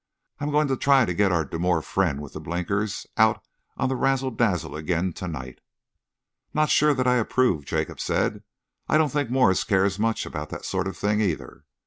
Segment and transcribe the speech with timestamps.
[0.39, 3.43] I am going to try and get our demure friend with the blinkers out
[3.77, 5.61] on the razzle dazzle again to night."
[6.55, 8.41] "Not sure that I approve," Jacob said.
[8.89, 11.65] "I don't think Morse cares much about that sort of thing, either."